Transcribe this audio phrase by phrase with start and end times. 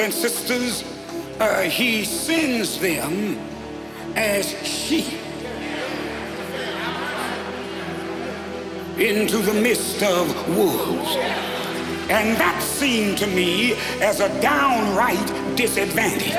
[0.00, 0.84] and sisters,
[1.40, 3.38] uh, he sends them
[4.16, 5.20] as sheep
[8.98, 11.16] into the midst of wolves.
[12.08, 16.32] And that seemed to me as a downright disadvantage.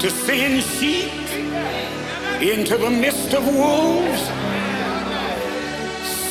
[0.00, 1.12] to send sheep
[2.42, 4.22] into the midst of wolves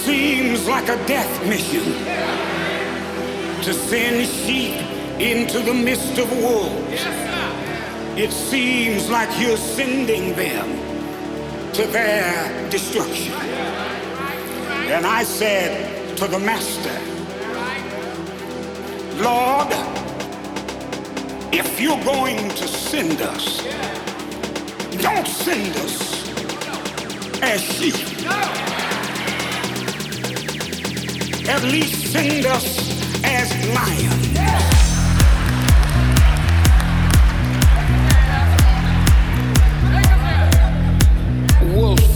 [0.05, 2.44] seems like a death mission.
[3.65, 4.75] To send sheep
[5.19, 7.03] into the midst of wolves,
[8.15, 10.67] it seems like you're sending them
[11.73, 13.33] to their destruction.
[14.93, 16.93] And I said to the master,
[19.23, 19.73] Lord,
[21.51, 23.63] if you're going to send us,
[25.01, 26.29] don't send us
[27.41, 27.95] as sheep.
[31.49, 34.25] At least send us as lions.
[41.75, 42.14] Wolf.